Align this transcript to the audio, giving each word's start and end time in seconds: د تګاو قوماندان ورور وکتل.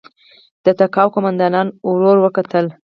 د 0.65 0.67
تګاو 0.79 1.13
قوماندان 1.13 1.67
ورور 1.89 2.17
وکتل. 2.21 2.65